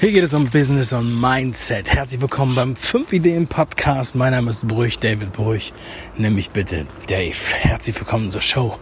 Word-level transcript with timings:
Hier 0.00 0.12
geht 0.12 0.22
es 0.22 0.32
um 0.32 0.44
Business 0.44 0.92
und 0.92 1.20
Mindset. 1.20 1.92
Herzlich 1.92 2.20
willkommen 2.20 2.54
beim 2.54 2.76
5 2.76 3.12
Ideen 3.12 3.48
Podcast. 3.48 4.14
Mein 4.14 4.30
Name 4.30 4.50
ist 4.50 4.68
Brüch, 4.68 5.00
David 5.00 5.32
Brüch. 5.32 5.72
Nimm 6.16 6.36
mich 6.36 6.50
bitte 6.50 6.86
Dave. 7.08 7.34
Herzlich 7.62 7.98
willkommen 7.98 8.30
zur 8.30 8.40
Show. 8.40 8.78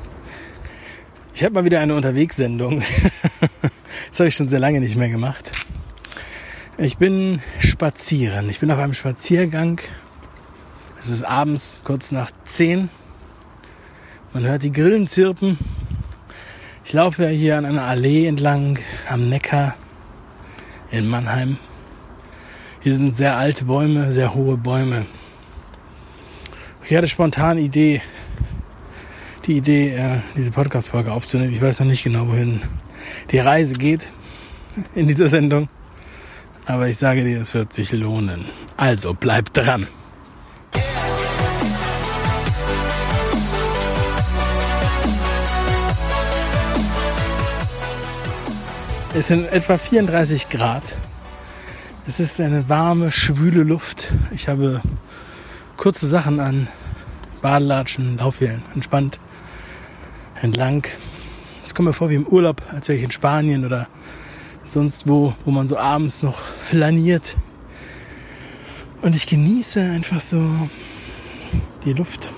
Ich 1.34 1.42
habe 1.42 1.54
mal 1.54 1.64
wieder 1.64 1.80
eine 1.80 1.94
Unterwegssendung. 1.94 2.82
das 4.10 4.20
habe 4.20 4.28
ich 4.28 4.34
schon 4.34 4.48
sehr 4.48 4.58
lange 4.58 4.78
nicht 4.78 4.96
mehr 4.96 5.08
gemacht. 5.08 5.52
Ich 6.76 6.98
bin 6.98 7.40
spazieren. 7.60 8.50
Ich 8.50 8.60
bin 8.60 8.70
auf 8.70 8.78
einem 8.78 8.92
Spaziergang. 8.92 9.80
Es 11.00 11.08
ist 11.08 11.22
abends 11.22 11.80
kurz 11.82 12.12
nach 12.12 12.30
10. 12.44 12.90
Man 14.34 14.44
hört 14.44 14.64
die 14.64 14.72
Grillen 14.72 15.08
zirpen. 15.08 15.56
Ich 16.84 16.92
laufe 16.92 17.22
ja 17.22 17.30
hier 17.30 17.56
an 17.56 17.64
einer 17.64 17.84
Allee 17.84 18.26
entlang 18.26 18.78
am 19.08 19.30
Neckar 19.30 19.76
in 20.90 21.08
Mannheim. 21.08 21.58
Hier 22.80 22.94
sind 22.94 23.16
sehr 23.16 23.36
alte 23.36 23.64
Bäume, 23.64 24.12
sehr 24.12 24.34
hohe 24.34 24.56
Bäume. 24.56 25.06
Ich 26.84 26.94
hatte 26.94 27.08
spontan 27.08 27.58
Idee, 27.58 28.00
die 29.46 29.56
Idee, 29.56 29.94
äh, 29.96 30.20
diese 30.36 30.52
Podcast-Folge 30.52 31.12
aufzunehmen. 31.12 31.52
Ich 31.52 31.60
weiß 31.60 31.80
noch 31.80 31.86
nicht 31.86 32.04
genau, 32.04 32.28
wohin 32.28 32.60
die 33.32 33.38
Reise 33.38 33.74
geht 33.74 34.08
in 34.94 35.08
dieser 35.08 35.28
Sendung. 35.28 35.68
Aber 36.66 36.88
ich 36.88 36.96
sage 36.98 37.24
dir, 37.24 37.40
es 37.40 37.54
wird 37.54 37.72
sich 37.72 37.92
lohnen. 37.92 38.44
Also 38.76 39.14
bleib 39.14 39.52
dran. 39.52 39.86
Es 49.18 49.28
sind 49.28 49.50
etwa 49.50 49.78
34 49.78 50.50
Grad. 50.50 50.82
Es 52.06 52.20
ist 52.20 52.38
eine 52.38 52.68
warme, 52.68 53.10
schwüle 53.10 53.62
Luft. 53.62 54.12
Ich 54.30 54.46
habe 54.46 54.82
kurze 55.78 56.06
Sachen 56.06 56.38
an, 56.38 56.68
Badelatschen, 57.40 58.18
Laufhellen, 58.18 58.62
entspannt, 58.74 59.18
entlang. 60.42 60.86
Es 61.64 61.74
kommt 61.74 61.86
mir 61.86 61.94
vor 61.94 62.10
wie 62.10 62.16
im 62.16 62.26
Urlaub, 62.26 62.60
als 62.70 62.88
wäre 62.88 62.98
ich 62.98 63.04
in 63.04 63.10
Spanien 63.10 63.64
oder 63.64 63.88
sonst 64.64 65.08
wo, 65.08 65.34
wo 65.46 65.50
man 65.50 65.66
so 65.66 65.78
abends 65.78 66.22
noch 66.22 66.38
flaniert. 66.38 67.36
Und 69.00 69.16
ich 69.16 69.26
genieße 69.26 69.80
einfach 69.80 70.20
so 70.20 70.68
die 71.86 71.94
Luft 71.94 72.30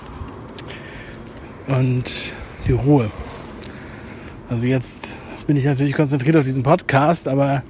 und 1.67 2.05
die 2.65 2.71
Ruhe. 2.71 3.11
Also 4.49 4.65
jetzt 4.65 5.09
bin 5.49 5.57
ich 5.57 5.65
natürlich 5.65 5.95
konzentriert 5.95 6.35
auf 6.35 6.43
diesen 6.43 6.61
Podcast, 6.61 7.27
aber 7.27 7.63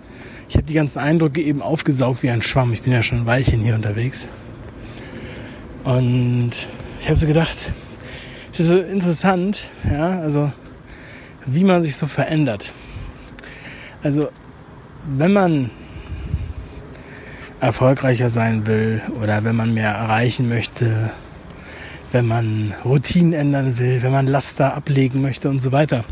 ich 0.49 0.57
habe 0.57 0.67
die 0.67 0.73
ganzen 0.73 0.99
Eindrücke 0.99 1.41
eben 1.41 1.61
aufgesaugt 1.61 2.23
wie 2.23 2.29
ein 2.29 2.41
Schwamm. 2.41 2.73
Ich 2.73 2.81
bin 2.81 2.91
ja 2.91 3.01
schon 3.01 3.19
ein 3.19 3.25
Weilchen 3.25 3.61
hier 3.61 3.73
unterwegs. 3.73 4.27
Und 5.85 6.51
ich 6.99 7.07
habe 7.07 7.15
so 7.15 7.25
gedacht, 7.25 7.71
es 8.51 8.59
ist 8.59 8.67
so 8.67 8.79
interessant, 8.79 9.69
ja, 9.89 10.19
also 10.19 10.51
wie 11.45 11.63
man 11.63 11.81
sich 11.81 11.95
so 11.95 12.05
verändert. 12.05 12.73
Also 14.03 14.27
wenn 15.15 15.31
man 15.31 15.69
erfolgreicher 17.61 18.27
sein 18.27 18.67
will 18.67 19.01
oder 19.21 19.45
wenn 19.45 19.55
man 19.55 19.73
mehr 19.73 19.91
erreichen 19.91 20.49
möchte, 20.49 21.11
wenn 22.11 22.25
man 22.25 22.73
Routinen 22.83 23.31
ändern 23.31 23.79
will, 23.79 24.03
wenn 24.03 24.11
man 24.11 24.27
Laster 24.27 24.73
ablegen 24.73 25.21
möchte 25.21 25.49
und 25.49 25.59
so 25.61 25.71
weiter, 25.71 26.03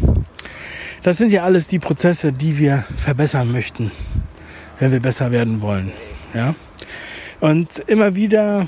das 1.07 1.17
sind 1.17 1.31
ja 1.31 1.43
alles 1.43 1.69
die 1.69 1.79
Prozesse, 1.79 2.33
die 2.33 2.59
wir 2.59 2.83
verbessern 2.97 3.49
möchten, 3.49 3.91
wenn 4.77 4.91
wir 4.91 4.99
besser 4.99 5.31
werden 5.31 5.61
wollen. 5.61 5.93
Ja? 6.33 6.53
Und 7.39 7.79
immer 7.87 8.15
wieder 8.15 8.67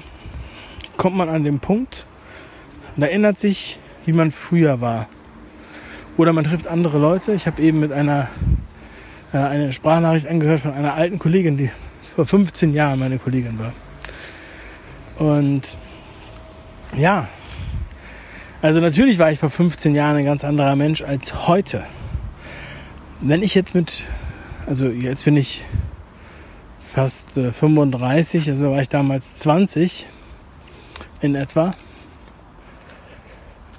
kommt 0.95 1.17
man 1.17 1.27
an 1.27 1.43
den 1.43 1.59
Punkt 1.59 2.05
und 2.95 3.03
erinnert 3.03 3.37
sich, 3.37 3.77
wie 4.05 4.13
man 4.13 4.31
früher 4.31 4.79
war. 4.79 5.09
Oder 6.15 6.31
man 6.31 6.45
trifft 6.45 6.67
andere 6.67 6.97
Leute. 6.97 7.33
Ich 7.33 7.45
habe 7.45 7.61
eben 7.61 7.81
mit 7.81 7.91
einer 7.91 8.29
äh, 9.33 9.37
eine 9.37 9.73
Sprachnachricht 9.73 10.27
angehört 10.27 10.61
von 10.61 10.71
einer 10.71 10.93
alten 10.93 11.19
Kollegin, 11.19 11.57
die 11.57 11.69
vor 12.15 12.25
15 12.25 12.73
Jahren 12.73 12.99
meine 12.99 13.17
Kollegin 13.17 13.59
war. 13.59 13.73
Und 15.17 15.77
ja, 16.95 17.27
also 18.61 18.79
natürlich 18.79 19.19
war 19.19 19.29
ich 19.29 19.39
vor 19.39 19.49
15 19.49 19.93
Jahren 19.93 20.15
ein 20.15 20.25
ganz 20.25 20.45
anderer 20.45 20.77
Mensch 20.77 21.01
als 21.01 21.49
heute 21.49 21.83
wenn 23.21 23.43
ich 23.43 23.55
jetzt 23.55 23.75
mit, 23.75 24.03
also 24.65 24.87
jetzt 24.87 25.25
bin 25.25 25.35
ich 25.35 25.65
fast 26.85 27.37
äh, 27.37 27.51
35, 27.51 28.49
also 28.49 28.71
war 28.71 28.81
ich 28.81 28.89
damals 28.89 29.37
20 29.39 30.07
in 31.21 31.35
etwa. 31.35 31.71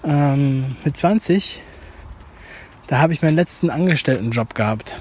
Ähm, 0.05 0.77
mit 0.85 0.97
20, 0.97 1.63
da 2.87 2.99
habe 2.99 3.13
ich 3.13 3.23
meinen 3.23 3.37
letzten 3.37 3.71
Angestelltenjob 3.71 4.55
gehabt. 4.55 4.99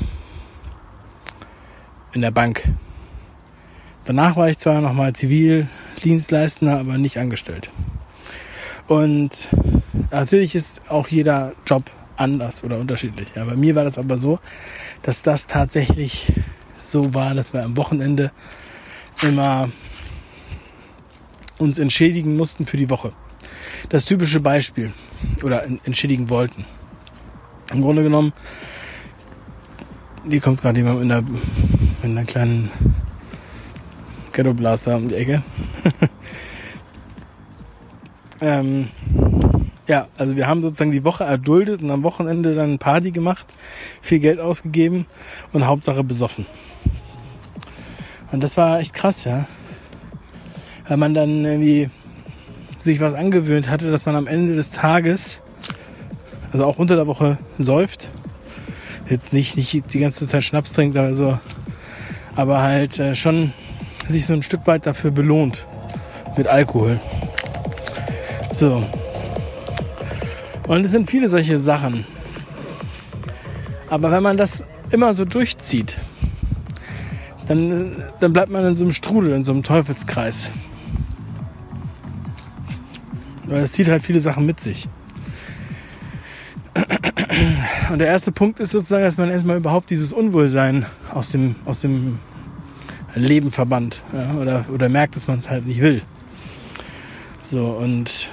In 2.11 2.21
der 2.21 2.31
Bank. 2.31 2.67
Danach 4.05 4.35
war 4.35 4.49
ich 4.49 4.57
zwar 4.57 4.81
nochmal 4.81 5.13
Zivildienstleister, 5.13 6.79
aber 6.79 6.97
nicht 6.97 7.19
angestellt. 7.19 7.69
Und 8.87 9.49
natürlich 10.09 10.55
ist 10.55 10.89
auch 10.89 11.07
jeder 11.09 11.53
Job 11.67 11.91
anders 12.19 12.63
oder 12.63 12.77
unterschiedlich. 12.77 13.29
Ja, 13.35 13.45
bei 13.45 13.55
mir 13.55 13.75
war 13.75 13.83
das 13.83 13.97
aber 13.97 14.17
so, 14.17 14.39
dass 15.01 15.21
das 15.21 15.47
tatsächlich 15.47 16.31
so 16.77 17.13
war, 17.13 17.33
dass 17.33 17.53
wir 17.53 17.63
am 17.63 17.77
Wochenende 17.77 18.31
immer 19.21 19.69
uns 21.57 21.77
entschädigen 21.77 22.37
mussten 22.37 22.65
für 22.65 22.77
die 22.77 22.89
Woche. 22.89 23.11
Das 23.89 24.05
typische 24.05 24.39
Beispiel 24.39 24.93
oder 25.43 25.65
entschädigen 25.83 26.29
wollten. 26.29 26.65
Im 27.71 27.81
Grunde 27.81 28.03
genommen, 28.03 28.33
die 30.25 30.39
kommt 30.39 30.61
gerade 30.61 30.79
jemand 30.79 31.01
in 31.01 31.11
einer, 31.11 31.27
in 32.03 32.11
einer 32.11 32.25
kleinen 32.25 32.71
Ghetto 34.31 34.53
Blaster 34.53 34.95
um 34.95 35.09
die 35.09 35.15
Ecke. 35.15 35.43
ähm, 38.41 38.89
ja, 39.89 40.07
also 40.19 40.37
wir 40.37 40.47
haben 40.47 40.61
sozusagen 40.61 40.91
die 40.91 41.03
Woche 41.03 41.23
erduldet 41.23 41.81
und 41.81 41.89
am 41.89 42.03
Wochenende 42.03 42.53
dann 42.53 42.77
Party 42.77 43.09
gemacht, 43.09 43.47
viel 44.01 44.19
Geld 44.19 44.39
ausgegeben 44.39 45.07
und 45.51 45.65
Hauptsache 45.65 46.03
besoffen. 46.03 46.45
Und 48.31 48.43
das 48.43 48.55
war 48.55 48.79
echt 48.79 48.93
krass, 48.93 49.25
ja. 49.25 49.47
Weil 50.87 50.97
man 50.97 51.15
dann 51.15 51.43
irgendwie 51.43 51.89
sich 52.77 52.99
was 52.99 53.15
angewöhnt 53.15 53.67
hatte, 53.67 53.89
dass 53.89 54.05
man 54.05 54.15
am 54.15 54.27
Ende 54.27 54.53
des 54.53 54.69
Tages, 54.69 55.41
also 56.51 56.65
auch 56.65 56.77
unter 56.77 56.95
der 56.95 57.07
Woche 57.07 57.39
säuft. 57.57 58.11
Jetzt 59.09 59.33
nicht, 59.33 59.57
nicht 59.57 59.91
die 59.91 59.99
ganze 59.99 60.27
Zeit 60.27 60.43
Schnaps 60.43 60.71
trinkt, 60.71 60.97
also, 60.97 61.39
aber 62.35 62.61
halt 62.61 62.99
äh, 62.99 63.15
schon 63.15 63.53
sich 64.07 64.27
so 64.27 64.33
ein 64.35 64.43
Stück 64.43 64.67
weit 64.67 64.85
dafür 64.85 65.09
belohnt 65.09 65.65
mit 66.37 66.45
Alkohol. 66.45 66.99
So, 68.53 68.83
und 70.69 70.85
es 70.85 70.91
sind 70.91 71.09
viele 71.09 71.27
solche 71.27 71.57
Sachen. 71.57 72.05
Aber 73.89 74.11
wenn 74.11 74.21
man 74.21 74.37
das 74.37 74.63
immer 74.91 75.15
so 75.15 75.25
durchzieht, 75.25 75.99
dann, 77.47 78.03
dann 78.19 78.33
bleibt 78.33 78.51
man 78.51 78.63
in 78.65 78.77
so 78.77 78.85
einem 78.85 78.93
Strudel, 78.93 79.33
in 79.33 79.43
so 79.43 79.51
einem 79.51 79.63
Teufelskreis. 79.63 80.51
Weil 83.45 83.63
es 83.63 83.71
zieht 83.71 83.87
halt 83.87 84.03
viele 84.03 84.19
Sachen 84.19 84.45
mit 84.45 84.59
sich. 84.59 84.87
Und 87.91 87.97
der 87.97 88.07
erste 88.07 88.31
Punkt 88.31 88.59
ist 88.59 88.69
sozusagen, 88.69 89.03
dass 89.03 89.17
man 89.17 89.31
erstmal 89.31 89.57
überhaupt 89.57 89.89
dieses 89.89 90.13
Unwohlsein 90.13 90.85
aus 91.11 91.31
dem, 91.31 91.55
aus 91.65 91.81
dem 91.81 92.19
Leben 93.15 93.49
verbannt. 93.49 94.03
Ja, 94.13 94.35
oder, 94.35 94.65
oder 94.71 94.87
merkt, 94.87 95.15
dass 95.15 95.27
man 95.27 95.39
es 95.39 95.49
halt 95.49 95.65
nicht 95.65 95.81
will. 95.81 96.03
So, 97.41 97.65
und 97.69 98.29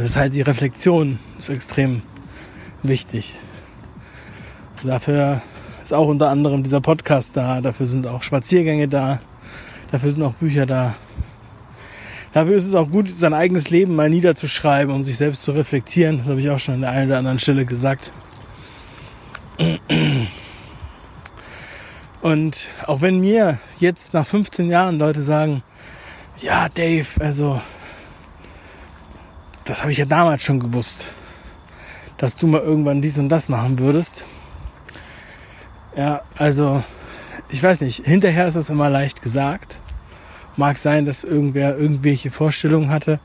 das 0.00 0.12
ist 0.12 0.16
halt 0.16 0.34
die 0.34 0.40
Reflexion 0.40 1.18
ist 1.38 1.50
extrem 1.50 2.00
wichtig. 2.82 3.34
Dafür 4.82 5.42
ist 5.82 5.92
auch 5.92 6.08
unter 6.08 6.30
anderem 6.30 6.62
dieser 6.62 6.80
Podcast 6.80 7.36
da, 7.36 7.60
dafür 7.60 7.84
sind 7.84 8.06
auch 8.06 8.22
Spaziergänge 8.22 8.88
da, 8.88 9.20
dafür 9.92 10.10
sind 10.10 10.22
auch 10.22 10.32
Bücher 10.32 10.64
da. 10.64 10.94
Dafür 12.32 12.56
ist 12.56 12.66
es 12.66 12.74
auch 12.74 12.88
gut, 12.88 13.10
sein 13.10 13.34
eigenes 13.34 13.68
Leben 13.68 13.94
mal 13.94 14.08
niederzuschreiben, 14.08 14.94
um 14.94 15.04
sich 15.04 15.18
selbst 15.18 15.42
zu 15.42 15.52
reflektieren. 15.52 16.16
Das 16.16 16.30
habe 16.30 16.40
ich 16.40 16.48
auch 16.48 16.58
schon 16.58 16.76
an 16.76 16.80
der 16.80 16.92
einen 16.92 17.10
oder 17.10 17.18
anderen 17.18 17.38
Stelle 17.38 17.66
gesagt. 17.66 18.10
Und 22.22 22.68
auch 22.86 23.02
wenn 23.02 23.20
mir 23.20 23.58
jetzt 23.78 24.14
nach 24.14 24.26
15 24.26 24.70
Jahren 24.70 24.98
Leute 24.98 25.20
sagen, 25.20 25.62
ja, 26.40 26.70
Dave, 26.70 27.06
also 27.18 27.60
das 29.70 29.82
habe 29.82 29.92
ich 29.92 29.98
ja 29.98 30.04
damals 30.04 30.42
schon 30.42 30.58
gewusst, 30.58 31.12
dass 32.18 32.34
du 32.34 32.48
mal 32.48 32.60
irgendwann 32.60 33.02
dies 33.02 33.18
und 33.18 33.28
das 33.28 33.48
machen 33.48 33.78
würdest. 33.78 34.24
Ja, 35.96 36.22
also 36.36 36.82
ich 37.50 37.62
weiß 37.62 37.82
nicht, 37.82 38.04
hinterher 38.04 38.48
ist 38.48 38.56
das 38.56 38.68
immer 38.68 38.90
leicht 38.90 39.22
gesagt. 39.22 39.78
Mag 40.56 40.76
sein, 40.76 41.06
dass 41.06 41.22
irgendwer 41.22 41.78
irgendwelche 41.78 42.32
Vorstellungen 42.32 42.90
hatte, 42.90 43.20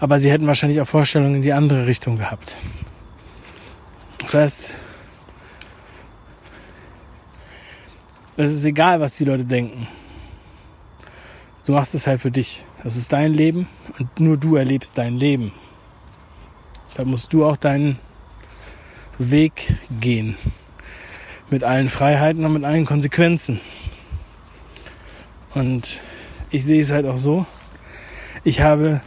aber 0.00 0.18
sie 0.18 0.30
hätten 0.30 0.46
wahrscheinlich 0.46 0.80
auch 0.80 0.88
Vorstellungen 0.88 1.34
in 1.34 1.42
die 1.42 1.52
andere 1.52 1.86
Richtung 1.86 2.16
gehabt. 2.16 2.56
Das 4.20 4.32
heißt, 4.32 4.76
es 8.38 8.50
ist 8.50 8.64
egal, 8.64 9.00
was 9.00 9.16
die 9.16 9.26
Leute 9.26 9.44
denken. 9.44 9.86
Du 11.66 11.72
machst 11.72 11.94
es 11.94 12.06
halt 12.06 12.22
für 12.22 12.30
dich. 12.30 12.64
Das 12.82 12.96
ist 12.96 13.12
dein 13.12 13.34
Leben 13.34 13.68
und 13.98 14.18
nur 14.18 14.38
du 14.38 14.56
erlebst 14.56 14.96
dein 14.96 15.18
Leben. 15.18 15.52
Da 16.94 17.04
musst 17.04 17.32
du 17.32 17.44
auch 17.44 17.56
deinen 17.56 17.98
Weg 19.18 19.74
gehen. 20.00 20.36
Mit 21.50 21.64
allen 21.64 21.88
Freiheiten 21.88 22.44
und 22.44 22.52
mit 22.52 22.64
allen 22.64 22.84
Konsequenzen. 22.84 23.60
Und 25.54 26.00
ich 26.50 26.64
sehe 26.64 26.80
es 26.80 26.92
halt 26.92 27.06
auch 27.06 27.16
so. 27.16 27.46
Ich 28.44 28.60
habe 28.60 29.00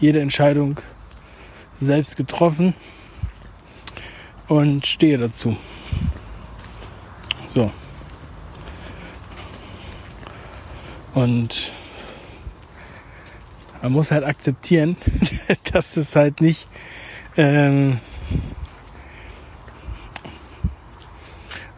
jede 0.00 0.20
Entscheidung 0.20 0.80
selbst 1.76 2.16
getroffen 2.16 2.74
und 4.48 4.86
stehe 4.86 5.16
dazu. 5.16 5.56
So. 7.48 7.72
Und 11.14 11.72
man 13.80 13.92
muss 13.92 14.10
halt 14.10 14.24
akzeptieren, 14.24 14.96
dass 15.72 15.96
es 15.96 16.16
halt 16.16 16.40
nicht 16.40 16.68
ähm, 17.36 17.98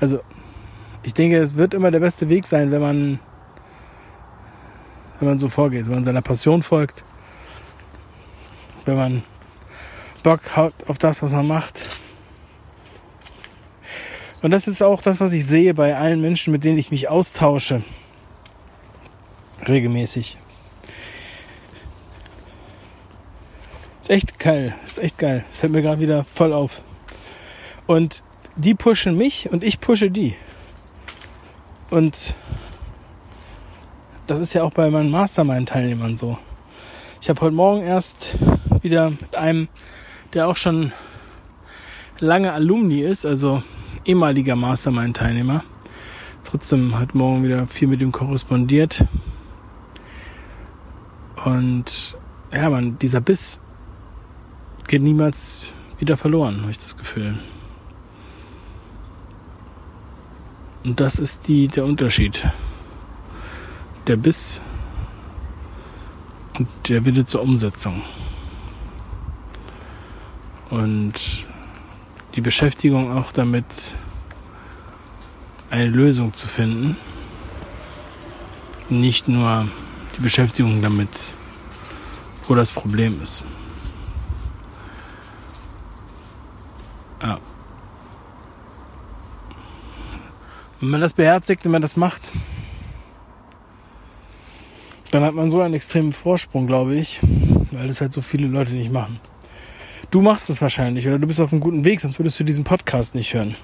also 0.01 0.21
ich 1.03 1.15
denke, 1.15 1.39
es 1.39 1.57
wird 1.57 1.75
immer 1.75 1.91
der 1.91 2.01
beste 2.01 2.29
Weg 2.29 2.47
sein, 2.47 2.71
wenn 2.71 2.81
man 2.81 3.21
wenn 5.19 5.29
man 5.29 5.39
so 5.39 5.49
vorgeht, 5.49 5.87
wenn 5.87 5.95
man 5.95 6.05
seiner 6.05 6.23
Passion 6.23 6.63
folgt, 6.63 7.05
wenn 8.85 8.97
man 8.97 9.23
Bock 10.23 10.57
hat 10.57 10.75
auf 10.89 10.99
das, 10.99 11.23
was 11.23 11.33
man 11.33 11.47
macht. 11.47 11.85
Und 14.43 14.51
das 14.51 14.69
ist 14.69 14.83
auch 14.83 15.01
das, 15.01 15.21
was 15.21 15.33
ich 15.33 15.47
sehe 15.47 15.73
bei 15.73 15.97
allen 15.97 16.21
Menschen, 16.21 16.53
mit 16.53 16.65
denen 16.65 16.79
ich 16.79 16.91
mich 16.91 17.09
austausche. 17.09 17.83
Regelmäßig. 19.67 20.37
Ist 24.07 24.11
echt 24.11 24.39
geil. 24.39 24.73
Ist 24.87 24.99
echt 24.99 25.19
geil. 25.19 25.45
Fällt 25.51 25.73
mir 25.73 25.83
gerade 25.83 26.01
wieder 26.01 26.23
voll 26.23 26.53
auf. 26.53 26.81
Und 27.89 28.23
die 28.55 28.73
pushen 28.73 29.17
mich 29.17 29.51
und 29.51 29.65
ich 29.65 29.81
pushe 29.81 30.13
die. 30.13 30.37
Und 31.91 32.37
das 34.29 34.39
ist 34.39 34.55
ja 34.55 34.63
auch 34.63 34.71
bei 34.71 34.91
meinen 34.91 35.11
Mastermind-Teilnehmern 35.11 36.17
so. 36.17 36.39
Ich 37.21 37.29
habe 37.29 37.41
heute 37.41 37.57
Morgen 37.57 37.83
erst 37.83 38.39
wieder 38.81 39.11
mit 39.11 39.35
einem, 39.35 39.67
der 40.35 40.47
auch 40.47 40.57
schon 40.57 40.93
lange 42.21 42.53
Alumni 42.53 43.01
ist, 43.01 43.27
also 43.27 43.61
ehemaliger 44.05 44.55
Mastermind-Teilnehmer, 44.55 45.65
trotzdem 46.45 46.97
heute 46.97 47.19
Morgen 47.19 47.43
wieder 47.43 47.67
viel 47.67 47.89
mit 47.89 48.01
ihm 48.01 48.13
korrespondiert. 48.13 49.05
Und 51.45 52.17
ja, 52.53 52.71
man, 52.71 53.01
dieser 53.01 53.21
Biss 53.21 53.61
geht 54.89 55.03
niemals 55.03 55.73
wieder 55.99 56.17
verloren, 56.17 56.61
habe 56.63 56.71
ich 56.71 56.79
das 56.79 56.97
Gefühl. 56.97 57.39
Und 60.85 61.01
das 61.01 61.19
ist 61.19 61.49
die, 61.49 61.67
der 61.67 61.85
Unterschied. 61.85 62.47
Der 64.07 64.17
Biss 64.17 64.61
und 66.59 66.69
der 66.89 67.05
Wille 67.05 67.25
zur 67.25 67.43
Umsetzung. 67.43 68.03
Und 70.71 71.15
die 72.35 72.41
Beschäftigung 72.41 73.13
auch 73.13 73.33
damit, 73.33 73.97
eine 75.71 75.89
Lösung 75.89 76.35
zu 76.35 76.47
finden. 76.47 76.97
Nicht 78.89 79.27
nur 79.27 79.69
die 80.17 80.21
Beschäftigung 80.21 80.83
damit, 80.83 81.35
wo 82.47 82.55
das 82.55 82.71
Problem 82.71 83.21
ist. 83.23 83.43
Wenn 90.81 90.91
man 90.91 91.01
das 91.01 91.15
beherzigt, 91.15 91.65
wenn 91.65 91.73
man 91.73 91.83
das 91.83 91.97
macht, 91.97 92.33
dann 95.11 95.25
hat 95.25 95.35
man 95.35 95.51
so 95.51 95.63
einen 95.63 95.75
extremen 95.75 96.13
Vorsprung, 96.13 96.67
glaube 96.67 96.97
ich, 96.97 97.21
weil 97.71 97.87
das 97.87 98.03
halt 98.03 98.13
so 98.13 98.21
viele 98.21 98.47
Leute 98.47 98.73
nicht 98.73 98.93
machen. 98.93 99.19
Du 100.11 100.21
machst 100.21 100.51
es 100.51 100.61
wahrscheinlich 100.61 101.07
oder 101.07 101.19
du 101.19 101.27
bist 101.27 101.41
auf 101.41 101.53
einem 101.53 101.61
guten 101.61 101.85
Weg, 101.85 102.01
sonst 102.01 102.19
würdest 102.19 102.39
du 102.39 102.45
diesen 102.45 102.65
Podcast 102.65 103.15
nicht 103.15 103.33
hören. 103.33 103.55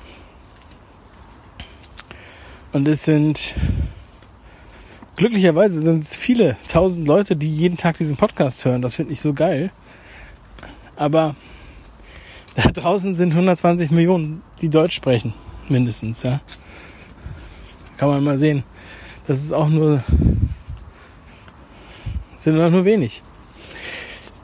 Und 2.73 2.89
es 2.89 3.05
sind 3.05 3.55
glücklicherweise 5.17 5.83
sind 5.83 6.03
es 6.03 6.17
viele 6.17 6.57
tausend 6.69 7.07
Leute, 7.07 7.37
die 7.37 7.49
jeden 7.49 7.77
Tag 7.77 7.99
diesen 7.99 8.17
Podcast 8.17 8.65
hören. 8.65 8.81
Das 8.81 8.95
finde 8.95 9.13
ich 9.13 9.21
so 9.21 9.35
geil. 9.35 9.71
Aber 10.97 11.37
da 12.55 12.71
draußen 12.71 13.15
sind 13.15 13.33
120 13.33 13.91
Millionen, 13.91 14.41
die 14.63 14.71
Deutsch 14.71 14.95
sprechen, 14.95 15.35
mindestens, 15.69 16.23
ja 16.23 16.41
kann 18.03 18.11
man 18.11 18.25
mal 18.25 18.37
sehen. 18.37 18.65
Das 19.29 19.41
ist 19.41 19.53
auch 19.53 19.69
nur, 19.69 20.03
sind 22.37 22.61
auch 22.61 22.69
nur 22.69 22.85
wenig, 22.85 23.23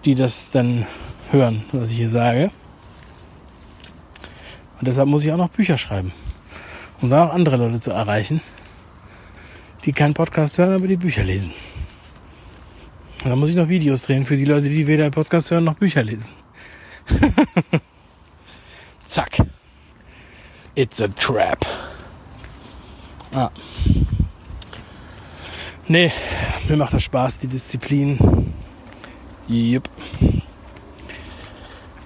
die 0.04 0.14
das 0.14 0.52
dann 0.52 0.86
hören, 1.32 1.64
was 1.72 1.90
ich 1.90 1.96
hier 1.96 2.08
sage. 2.08 2.52
Und 4.78 4.86
deshalb 4.86 5.08
muss 5.08 5.24
ich 5.24 5.32
auch 5.32 5.36
noch 5.36 5.48
Bücher 5.48 5.76
schreiben, 5.76 6.12
um 7.00 7.10
dann 7.10 7.28
auch 7.28 7.34
andere 7.34 7.56
Leute 7.56 7.80
zu 7.80 7.90
erreichen, 7.90 8.40
die 9.84 9.92
keinen 9.92 10.14
Podcast 10.14 10.56
hören, 10.58 10.74
aber 10.74 10.86
die 10.86 10.96
Bücher 10.96 11.24
lesen. 11.24 11.50
Und 13.24 13.30
dann 13.30 13.40
muss 13.40 13.50
ich 13.50 13.56
noch 13.56 13.68
Videos 13.68 14.04
drehen 14.04 14.24
für 14.24 14.36
die 14.36 14.44
Leute, 14.44 14.68
die 14.68 14.86
weder 14.86 15.10
Podcast 15.10 15.50
hören 15.50 15.64
noch 15.64 15.74
Bücher 15.74 16.04
lesen. 16.04 16.32
Zack. 19.04 19.38
It's 20.76 21.00
a 21.00 21.08
trap. 21.08 21.66
Ah. 23.32 23.50
Nee, 25.86 26.12
mir 26.68 26.76
macht 26.76 26.92
das 26.92 27.02
Spaß, 27.04 27.40
die 27.40 27.46
Disziplin. 27.46 28.18
Yep. 29.48 29.88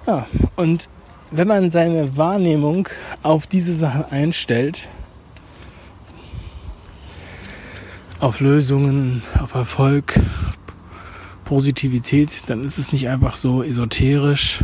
Ja, 0.07 0.27
und 0.55 0.89
wenn 1.31 1.47
man 1.47 1.71
seine 1.71 2.15
Wahrnehmung 2.15 2.87
auf 3.23 3.47
diese 3.47 3.73
Sachen 3.73 4.05
einstellt, 4.05 4.87
auf 8.19 8.39
Lösungen, 8.39 9.21
auf 9.41 9.53
Erfolg, 9.53 10.19
Positivität, 11.43 12.43
dann 12.47 12.63
ist 12.63 12.77
es 12.77 12.93
nicht 12.93 13.09
einfach 13.09 13.35
so 13.35 13.63
esoterisch, 13.63 14.63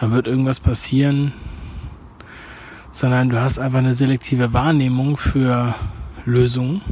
da 0.00 0.10
wird 0.10 0.26
irgendwas 0.26 0.58
passieren, 0.58 1.32
sondern 2.90 3.28
du 3.28 3.40
hast 3.40 3.58
einfach 3.58 3.78
eine 3.78 3.94
selektive 3.94 4.52
Wahrnehmung 4.52 5.16
für 5.16 5.74
Lösungen, 6.24 6.82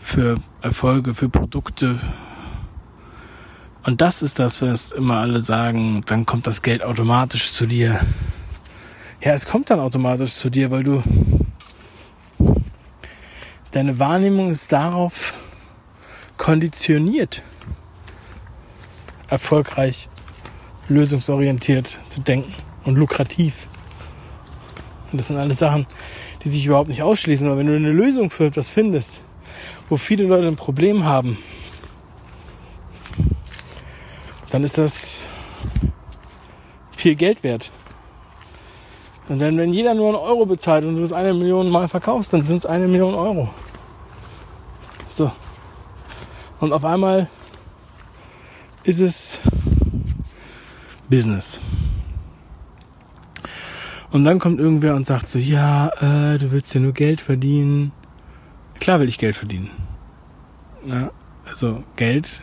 für 0.00 0.40
Erfolge, 0.62 1.14
für 1.14 1.28
Produkte. 1.28 1.98
Und 3.84 4.00
das 4.00 4.22
ist 4.22 4.38
das, 4.38 4.60
was 4.60 4.92
immer 4.92 5.18
alle 5.18 5.42
sagen, 5.42 6.02
dann 6.06 6.26
kommt 6.26 6.46
das 6.46 6.62
Geld 6.62 6.82
automatisch 6.82 7.52
zu 7.52 7.66
dir. 7.66 8.00
Ja, 9.22 9.32
es 9.32 9.46
kommt 9.46 9.70
dann 9.70 9.80
automatisch 9.80 10.34
zu 10.34 10.50
dir, 10.50 10.70
weil 10.70 10.84
du 10.84 11.02
deine 13.70 13.98
Wahrnehmung 13.98 14.50
ist 14.50 14.72
darauf 14.72 15.34
konditioniert, 16.36 17.42
erfolgreich, 19.28 20.08
lösungsorientiert 20.88 22.00
zu 22.08 22.20
denken 22.20 22.54
und 22.84 22.96
lukrativ. 22.96 23.68
Und 25.12 25.18
das 25.18 25.28
sind 25.28 25.36
alles 25.36 25.58
Sachen, 25.58 25.86
die 26.44 26.48
sich 26.48 26.66
überhaupt 26.66 26.88
nicht 26.88 27.02
ausschließen. 27.02 27.46
Aber 27.46 27.58
wenn 27.58 27.66
du 27.66 27.76
eine 27.76 27.92
Lösung 27.92 28.30
für 28.30 28.46
etwas 28.46 28.70
findest, 28.70 29.20
wo 29.88 29.96
viele 29.96 30.24
Leute 30.24 30.46
ein 30.46 30.56
Problem 30.56 31.04
haben, 31.04 31.38
dann 34.50 34.64
ist 34.64 34.78
das 34.78 35.20
viel 36.92 37.14
Geld 37.14 37.42
wert. 37.42 37.70
Und 39.28 39.38
dann, 39.38 39.56
wenn 39.56 39.72
jeder 39.72 39.94
nur 39.94 40.08
einen 40.08 40.16
Euro 40.16 40.44
bezahlt 40.44 40.84
und 40.84 40.96
du 40.96 41.02
das 41.02 41.12
eine 41.12 41.32
Million 41.32 41.70
Mal 41.70 41.88
verkaufst, 41.88 42.32
dann 42.32 42.42
sind 42.42 42.56
es 42.56 42.66
eine 42.66 42.88
Million 42.88 43.14
Euro. 43.14 43.48
So. 45.08 45.30
Und 46.58 46.72
auf 46.72 46.84
einmal 46.84 47.28
ist 48.82 49.00
es 49.00 49.38
Business. 51.08 51.60
Und 54.10 54.24
dann 54.24 54.38
kommt 54.38 54.58
irgendwer 54.58 54.94
und 54.96 55.06
sagt 55.06 55.28
so, 55.28 55.38
ja, 55.38 55.88
äh, 56.00 56.38
du 56.38 56.50
willst 56.50 56.74
ja 56.74 56.80
nur 56.80 56.92
Geld 56.92 57.20
verdienen. 57.20 57.92
Klar 58.80 58.98
will 59.00 59.08
ich 59.08 59.18
Geld 59.18 59.36
verdienen. 59.36 59.70
Ja, 60.86 61.10
also 61.48 61.84
Geld. 61.96 62.42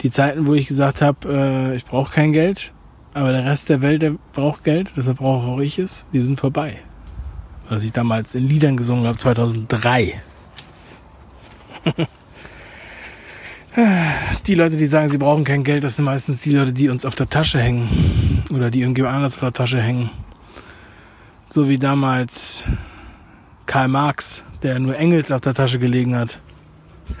Die 0.00 0.10
Zeiten, 0.10 0.46
wo 0.46 0.54
ich 0.54 0.66
gesagt 0.66 1.00
habe, 1.00 1.72
äh, 1.72 1.76
ich 1.76 1.84
brauche 1.84 2.12
kein 2.12 2.32
Geld, 2.32 2.72
aber 3.12 3.30
der 3.32 3.44
Rest 3.44 3.68
der 3.68 3.82
Welt, 3.82 4.02
der 4.02 4.14
braucht 4.32 4.64
Geld, 4.64 4.92
deshalb 4.96 5.18
brauche 5.18 5.46
auch 5.46 5.60
ich 5.60 5.78
es, 5.78 6.06
die 6.12 6.20
sind 6.20 6.40
vorbei. 6.40 6.78
Was 7.68 7.84
ich 7.84 7.92
damals 7.92 8.34
in 8.34 8.48
Liedern 8.48 8.76
gesungen 8.76 9.06
habe, 9.06 9.16
2003. 9.16 10.20
die 14.46 14.54
Leute, 14.54 14.76
die 14.76 14.86
sagen, 14.86 15.08
sie 15.08 15.18
brauchen 15.18 15.44
kein 15.44 15.64
Geld, 15.64 15.84
das 15.84 15.96
sind 15.96 16.04
meistens 16.04 16.40
die 16.42 16.50
Leute, 16.50 16.72
die 16.72 16.88
uns 16.88 17.06
auf 17.06 17.14
der 17.14 17.28
Tasche 17.28 17.60
hängen. 17.60 18.42
Oder 18.52 18.70
die 18.70 18.80
irgendjemand 18.80 19.16
anders 19.16 19.34
auf 19.34 19.40
der 19.40 19.52
Tasche 19.52 19.80
hängen. 19.80 20.10
So 21.54 21.68
wie 21.68 21.78
damals 21.78 22.64
Karl 23.66 23.86
Marx, 23.86 24.42
der 24.64 24.80
nur 24.80 24.96
Engels 24.98 25.30
auf 25.30 25.40
der 25.40 25.54
Tasche 25.54 25.78
gelegen 25.78 26.16
hat. 26.16 26.40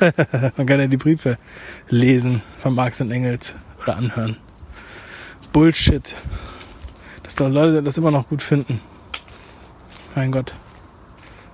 Man 0.56 0.66
kann 0.66 0.80
ja 0.80 0.88
die 0.88 0.96
Briefe 0.96 1.38
lesen 1.88 2.42
von 2.60 2.74
Marx 2.74 3.00
und 3.00 3.12
Engels 3.12 3.54
oder 3.80 3.96
anhören. 3.96 4.36
Bullshit. 5.52 6.16
Dass 7.22 7.36
da 7.36 7.46
Leute 7.46 7.80
das 7.80 7.96
immer 7.96 8.10
noch 8.10 8.28
gut 8.28 8.42
finden. 8.42 8.80
Mein 10.16 10.32
Gott. 10.32 10.52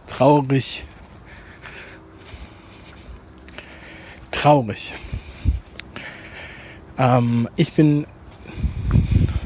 Traurig. 0.06 0.86
Traurig. 4.30 4.94
Ähm, 6.96 7.46
ich 7.56 7.74
bin 7.74 8.06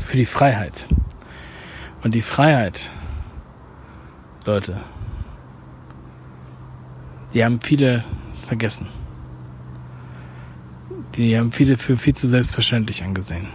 für 0.04 0.16
die 0.16 0.24
Freiheit. 0.24 0.86
Und 2.04 2.14
die 2.14 2.22
Freiheit, 2.22 2.92
Leute, 4.46 4.78
die 7.32 7.42
haben 7.42 7.60
viele 7.60 8.04
vergessen. 8.46 8.88
Die 11.16 11.38
haben 11.38 11.50
viele 11.50 11.78
für 11.78 11.96
viel 11.96 12.14
zu 12.14 12.28
selbstverständlich 12.28 13.02
angesehen. 13.04 13.46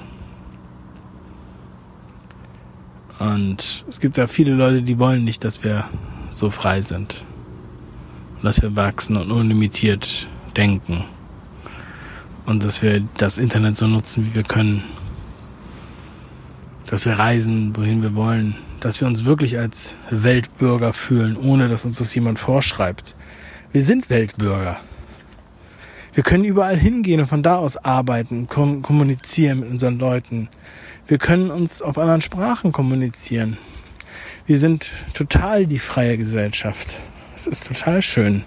Und 3.20 3.86
es 3.88 4.00
gibt 4.00 4.18
da 4.18 4.26
viele 4.26 4.54
Leute, 4.54 4.82
die 4.82 4.98
wollen 4.98 5.24
nicht, 5.26 5.44
dass 5.44 5.64
wir 5.64 5.86
so 6.32 6.50
frei 6.50 6.82
sind. 6.82 7.24
Und 8.38 8.46
dass 8.46 8.62
wir 8.62 8.76
wachsen 8.76 9.16
und 9.16 9.30
unlimitiert 9.30 10.28
denken. 10.56 11.04
Und 12.48 12.64
dass 12.64 12.82
wir 12.82 13.04
das 13.18 13.38
Internet 13.38 13.78
so 13.78 13.86
nutzen, 13.86 14.26
wie 14.26 14.34
wir 14.34 14.44
können. 14.44 14.84
Dass 16.90 17.06
wir 17.06 17.20
reisen, 17.20 17.76
wohin 17.76 18.02
wir 18.02 18.16
wollen. 18.16 18.56
Dass 18.80 19.02
wir 19.02 19.08
uns 19.08 19.26
wirklich 19.26 19.58
als 19.58 19.96
Weltbürger 20.10 20.94
fühlen, 20.94 21.36
ohne 21.36 21.68
dass 21.68 21.86
uns 21.86 21.98
das 21.98 22.16
jemand 22.16 22.40
vorschreibt. 22.40 23.16
Wir 23.72 23.84
sind 23.84 24.10
Weltbürger. 24.10 24.80
Wir 26.14 26.24
können 26.24 26.44
überall 26.44 26.78
hingehen 26.78 27.22
und 27.22 27.28
von 27.28 27.44
da 27.44 27.58
aus 27.58 27.78
arbeiten, 27.78 28.48
kom 28.48 28.82
kommunizieren 28.82 29.60
mit 29.62 29.70
unseren 29.70 30.00
Leuten. 30.00 30.50
Wir 31.08 31.18
können 31.18 31.52
uns 31.52 31.82
auf 31.82 31.98
anderen 31.98 32.22
Sprachen 32.22 32.72
kommunizieren. 32.72 33.58
Wir 34.46 34.58
sind 34.58 34.92
total 35.14 35.66
die 35.66 35.80
freie 35.80 36.18
Gesellschaft. 36.18 36.98
Es 37.36 37.48
ist 37.48 37.68
total 37.68 38.02
schön. 38.02 38.44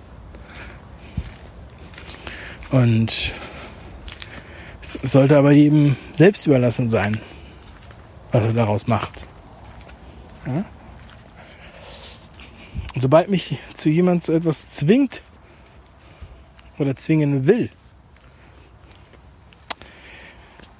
Und 2.70 3.32
es 4.80 4.94
sollte 5.02 5.36
aber 5.36 5.52
jedem 5.52 5.96
selbst 6.12 6.46
überlassen 6.46 6.88
sein, 6.88 7.20
was 8.32 8.44
er 8.44 8.52
daraus 8.52 8.86
macht. 8.86 9.26
Ja? 10.46 10.64
sobald 12.96 13.30
mich 13.30 13.58
zu 13.74 13.88
jemand 13.88 14.24
zu 14.24 14.32
etwas 14.32 14.70
zwingt 14.70 15.22
oder 16.78 16.96
zwingen 16.96 17.46
will, 17.46 17.70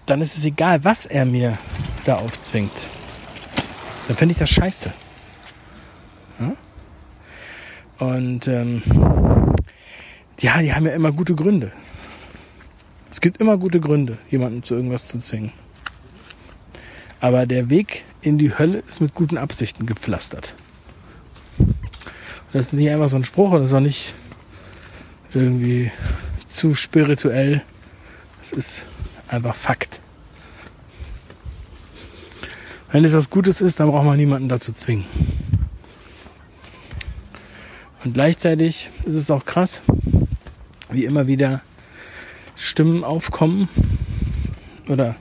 dann 0.07 0.21
ist 0.21 0.37
es 0.37 0.45
egal, 0.45 0.85
was 0.85 1.07
er 1.07 1.25
mir 1.25 1.59
da 2.05 2.17
aufzwingt. 2.17 2.89
Dann 4.09 4.17
finde 4.17 4.33
ich 4.33 4.39
das 4.39 4.51
scheiße. 4.51 4.93
Ja? 6.41 6.53
Und 8.07 8.49
ähm, 8.49 8.83
ja, 10.41 10.61
die 10.61 10.75
haben 10.75 10.87
ja 10.87 10.93
immer 10.93 11.13
gute 11.13 11.35
Gründe. 11.35 11.71
Es 13.11 13.21
gibt 13.21 13.39
immer 13.39 13.57
gute 13.59 13.79
Gründe, 13.79 14.19
jemanden 14.31 14.65
zu 14.65 14.75
irgendwas 14.75 15.07
zu 15.07 15.21
zwingen. 15.21 15.53
Aber 17.21 17.47
der 17.47 17.71
Weg 17.71 18.05
in 18.23 18.39
die 18.39 18.57
Hölle 18.57 18.83
ist 18.87 19.01
mit 19.01 19.15
guten 19.15 19.37
Absichten 19.37 19.85
gepflastert. 19.85 20.55
Das 22.53 22.67
ist 22.67 22.73
nicht 22.75 22.91
einfach 22.91 23.09
so 23.09 23.17
ein 23.17 23.25
Spruch 23.25 23.51
und 23.51 23.63
das 23.63 23.71
ist 23.71 23.77
auch 23.77 23.81
nicht 23.81 24.15
irgendwie 25.35 25.91
zu 26.47 26.75
spirituell. 26.75 27.63
Es 28.41 28.53
ist 28.53 28.85
einfach 29.29 29.55
Fakt. 29.55 30.01
Wenn 32.91 33.05
es 33.05 33.15
was 33.15 33.31
Gutes 33.31 33.61
ist, 33.61 33.81
dann 33.81 33.91
braucht 33.91 34.05
man 34.05 34.19
niemanden 34.19 34.49
dazu 34.49 34.73
zwingen. 34.73 35.07
Und 38.05 38.15
gleichzeitig 38.15 38.91
ist 39.05 39.15
es 39.15 39.31
auch 39.31 39.45
krass, 39.45 39.81
wie 40.91 41.05
immer 41.05 41.27
wieder 41.27 41.63
Stimmen 42.55 43.03
aufkommen 43.03 43.69
oder 44.89 45.17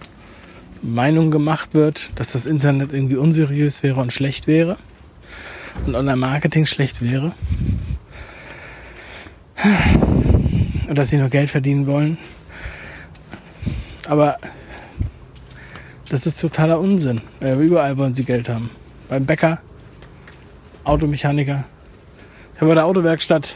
Meinung 0.82 1.32
gemacht 1.32 1.74
wird, 1.74 2.12
dass 2.16 2.32
das 2.32 2.46
Internet 2.46 2.92
irgendwie 2.94 3.16
unseriös 3.16 3.84
wäre 3.84 4.00
und 4.02 4.12
schlecht 4.12 4.48
wäre 4.48 4.78
und 5.86 5.96
Online-Marketing 5.96 6.66
schlecht 6.66 7.02
wäre. 7.02 7.34
Und 10.88 10.98
dass 10.98 11.10
sie 11.10 11.18
nur 11.18 11.30
Geld 11.30 11.50
verdienen 11.50 11.88
wollen. 11.88 12.18
Aber 14.08 14.38
das 16.10 16.26
ist 16.26 16.42
totaler 16.42 16.80
Unsinn. 16.80 17.22
Überall 17.40 17.98
wollen 17.98 18.14
sie 18.14 18.26
Geld 18.26 18.50
haben. 18.50 18.72
Beim 19.08 19.26
Bäcker, 19.26 19.60
Automechaniker. 20.84 21.64
Habe 22.58 22.68
bei 22.68 22.76
der 22.76 22.86
Autowerkstatt. 22.86 23.56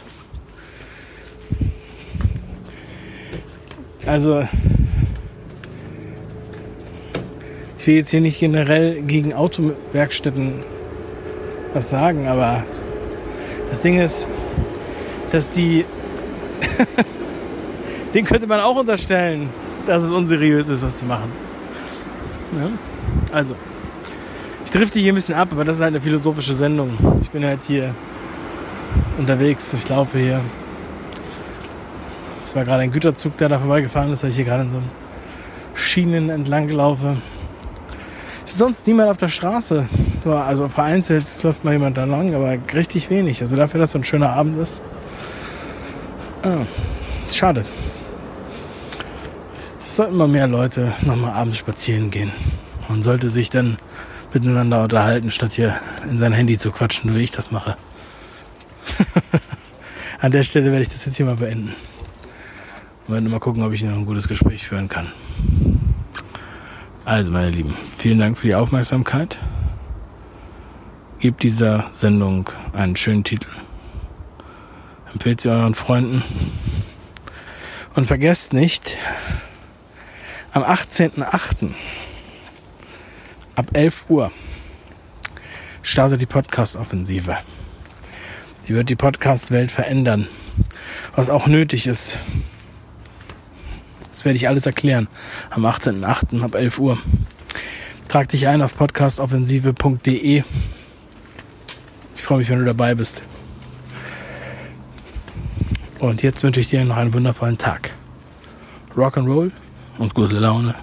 Also, 4.06 4.46
ich 7.86 7.88
will 7.88 7.98
jetzt 7.98 8.10
hier 8.10 8.20
nicht 8.20 8.40
generell 8.40 9.00
gegen 9.02 9.32
Autowerkstätten 9.32 10.54
was 11.72 11.88
sagen, 11.88 12.26
aber 12.26 12.64
das 13.68 13.80
Ding 13.80 14.00
ist, 14.00 14.26
dass 15.30 15.52
die. 15.52 15.84
den 18.12 18.24
könnte 18.24 18.48
man 18.48 18.58
auch 18.58 18.74
unterstellen, 18.74 19.50
dass 19.86 20.02
es 20.02 20.10
unseriös 20.10 20.68
ist, 20.68 20.82
was 20.82 20.98
sie 20.98 21.06
machen. 21.06 21.30
Ja? 22.58 22.70
Also, 23.30 23.54
ich 24.64 24.72
drifte 24.72 24.98
hier 24.98 25.12
ein 25.12 25.14
bisschen 25.14 25.36
ab, 25.36 25.50
aber 25.52 25.62
das 25.62 25.76
ist 25.76 25.82
halt 25.82 25.94
eine 25.94 26.02
philosophische 26.02 26.54
Sendung. 26.54 26.98
Ich 27.22 27.30
bin 27.30 27.44
halt 27.44 27.62
hier 27.62 27.94
unterwegs, 29.16 29.72
ich 29.72 29.88
laufe 29.88 30.18
hier. 30.18 30.40
Es 32.44 32.56
war 32.56 32.64
gerade 32.64 32.82
ein 32.82 32.90
Güterzug, 32.90 33.36
der 33.36 33.48
da 33.48 33.60
vorbeigefahren 33.60 34.12
ist, 34.12 34.24
weil 34.24 34.30
ich 34.30 34.36
hier 34.36 34.44
gerade 34.44 34.64
in 34.64 34.70
so 34.70 34.76
einem 34.78 34.88
Schienen 35.74 36.30
entlang 36.30 36.68
laufe. 36.68 37.18
Sonst 38.46 38.86
niemand 38.86 39.10
auf 39.10 39.16
der 39.16 39.28
Straße. 39.28 39.88
Also 40.24 40.68
vereinzelt 40.68 41.26
läuft 41.42 41.64
mal 41.64 41.72
jemand 41.72 41.98
da 41.98 42.04
lang, 42.04 42.32
aber 42.32 42.56
richtig 42.72 43.10
wenig. 43.10 43.42
Also 43.42 43.56
dafür, 43.56 43.80
dass 43.80 43.92
so 43.92 43.98
ein 43.98 44.04
schöner 44.04 44.30
Abend 44.30 44.58
ist. 44.60 44.82
Ah, 46.42 46.64
schade. 47.30 47.64
Es 49.80 49.96
sollten 49.96 50.16
mal 50.16 50.28
mehr 50.28 50.46
Leute 50.46 50.94
nochmal 51.02 51.32
abends 51.32 51.58
spazieren 51.58 52.10
gehen. 52.10 52.32
Man 52.88 53.02
sollte 53.02 53.30
sich 53.30 53.50
dann 53.50 53.78
miteinander 54.32 54.84
unterhalten, 54.84 55.32
statt 55.32 55.52
hier 55.52 55.80
in 56.08 56.20
sein 56.20 56.32
Handy 56.32 56.56
zu 56.56 56.70
quatschen, 56.70 57.16
wie 57.16 57.22
ich 57.22 57.32
das 57.32 57.50
mache. 57.50 57.76
An 60.20 60.30
der 60.30 60.44
Stelle 60.44 60.70
werde 60.70 60.82
ich 60.82 60.88
das 60.88 61.04
jetzt 61.04 61.16
hier 61.16 61.26
mal 61.26 61.36
beenden. 61.36 61.74
Und 63.08 63.14
werde 63.14 63.28
mal 63.28 63.40
gucken, 63.40 63.64
ob 63.64 63.72
ich 63.72 63.82
noch 63.82 63.96
ein 63.96 64.06
gutes 64.06 64.28
Gespräch 64.28 64.68
führen 64.68 64.88
kann. 64.88 65.08
Also, 67.06 67.30
meine 67.30 67.50
Lieben, 67.50 67.76
vielen 67.96 68.18
Dank 68.18 68.36
für 68.36 68.48
die 68.48 68.56
Aufmerksamkeit. 68.56 69.38
Gebt 71.20 71.44
dieser 71.44 71.88
Sendung 71.92 72.50
einen 72.72 72.96
schönen 72.96 73.22
Titel. 73.22 73.48
Empfehlt 75.12 75.40
sie 75.40 75.48
euren 75.48 75.76
Freunden. 75.76 76.24
Und 77.94 78.08
vergesst 78.08 78.52
nicht, 78.52 78.98
am 80.52 80.64
18.08. 80.64 81.70
ab 83.54 83.66
11 83.72 84.06
Uhr 84.10 84.32
startet 85.82 86.20
die 86.20 86.26
Podcast-Offensive. 86.26 87.36
Die 88.66 88.74
wird 88.74 88.90
die 88.90 88.96
Podcast-Welt 88.96 89.70
verändern, 89.70 90.26
was 91.14 91.30
auch 91.30 91.46
nötig 91.46 91.86
ist. 91.86 92.18
Das 94.16 94.24
werde 94.24 94.36
ich 94.38 94.48
alles 94.48 94.64
erklären 94.64 95.08
am 95.50 95.66
18.08. 95.66 96.42
ab 96.42 96.54
11 96.54 96.78
Uhr. 96.78 96.98
Trag 98.08 98.28
dich 98.28 98.48
ein 98.48 98.62
auf 98.62 98.74
podcastoffensive.de. 98.74 100.42
Ich 102.16 102.22
freue 102.22 102.38
mich, 102.38 102.48
wenn 102.48 102.60
du 102.60 102.64
dabei 102.64 102.94
bist. 102.94 103.22
Und 105.98 106.22
jetzt 106.22 106.42
wünsche 106.44 106.60
ich 106.60 106.70
dir 106.70 106.82
noch 106.86 106.96
einen 106.96 107.12
wundervollen 107.12 107.58
Tag. 107.58 107.92
Rock 108.96 109.18
and 109.18 109.28
Roll 109.28 109.52
und 109.98 110.14
gute 110.14 110.38
Laune. 110.38 110.74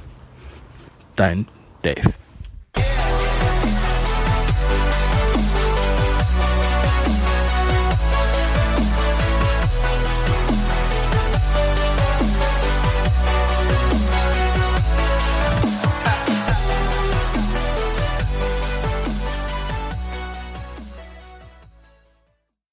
Dein 1.15 1.47
Dave. 1.81 2.13